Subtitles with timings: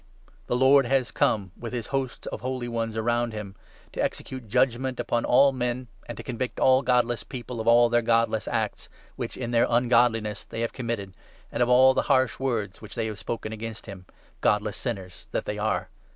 [0.47, 3.55] the Lord has come with his hosts of holy ones around him,
[3.93, 7.87] to execute judgement upon all 15 men, and to convict all godless people of all
[7.87, 11.13] their godless acts, which in their ungodliness they have committed,
[11.51, 14.07] and of all the harsh words which they have spoken against him,
[14.41, 15.91] godless sinners that they are